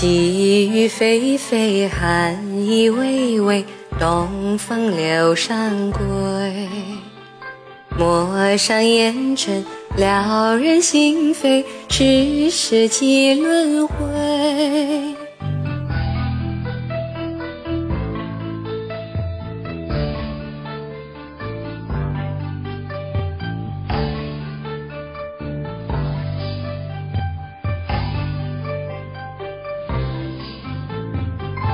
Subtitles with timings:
[0.00, 3.62] 细雨霏霏，寒意微微，
[3.98, 6.00] 东风柳上归。
[7.98, 9.62] 陌上烟尘，
[9.98, 15.09] 撩人心扉，世事几轮回。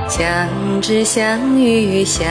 [0.09, 0.49] 相
[0.81, 2.25] 知相遇，相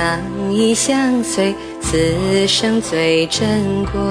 [0.52, 4.02] 依相随，此生最珍贵。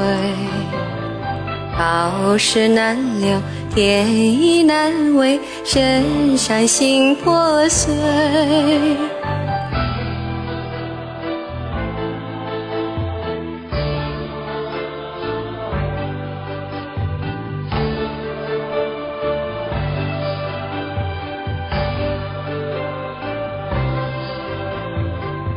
[1.76, 3.40] 好事难留，
[3.74, 7.92] 天意难违，身上心破碎。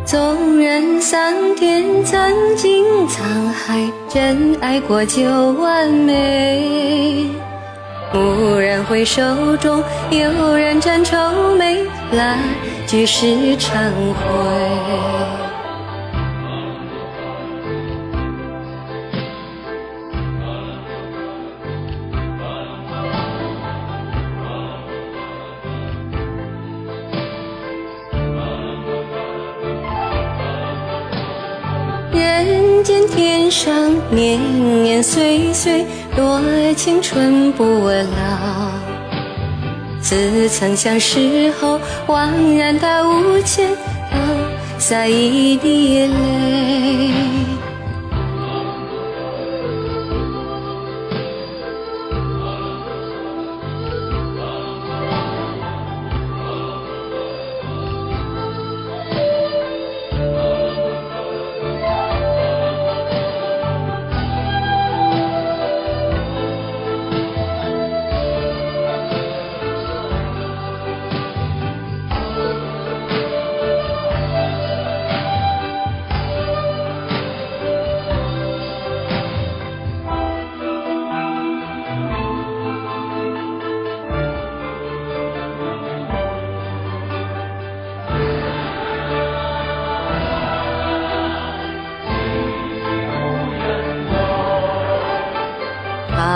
[0.07, 7.29] 纵然桑田曾经沧海，真爱过就完美。
[8.13, 9.21] 蓦然回首
[9.57, 11.17] 中，有人沾愁
[11.57, 11.83] 眉，
[12.13, 12.39] 来
[12.87, 13.25] 俱是
[13.57, 15.46] 忏悔。
[32.87, 34.39] 见天上，年
[34.81, 35.85] 年岁岁，
[36.15, 36.41] 多
[36.77, 38.71] 青春不老。
[39.99, 47.11] 自曾相识后，恍然大悟间，又洒一滴泪。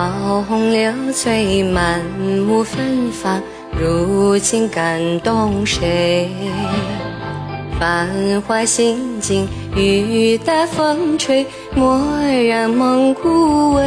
[0.02, 2.04] 桃红柳翠，满
[2.48, 3.40] 目芬芳，
[3.80, 6.28] 如今感动谁？
[7.80, 8.10] 繁
[8.48, 11.46] 华心境，雨打风吹，
[11.76, 12.02] 蓦
[12.48, 13.82] 然梦枯萎。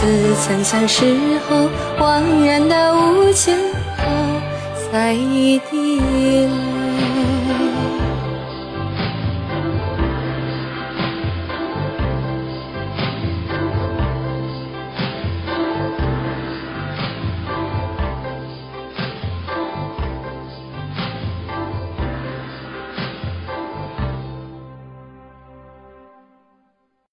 [0.00, 0.06] 似
[0.46, 1.04] 曾相识
[1.48, 3.58] 后，恍然大悟前，
[3.96, 4.04] 后
[4.92, 6.67] 洒一滴泪。